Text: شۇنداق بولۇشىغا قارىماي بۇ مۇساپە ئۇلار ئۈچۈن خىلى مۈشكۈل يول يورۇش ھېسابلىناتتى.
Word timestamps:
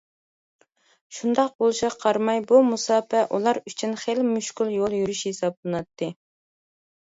شۇنداق 1.17 1.51
بولۇشىغا 1.63 1.99
قارىماي 2.03 2.41
بۇ 2.51 2.61
مۇساپە 2.69 3.21
ئۇلار 3.37 3.61
ئۈچۈن 3.73 3.93
خىلى 4.05 4.25
مۈشكۈل 4.31 4.73
يول 4.79 4.97
يورۇش 5.01 5.23
ھېسابلىناتتى. 5.31 6.11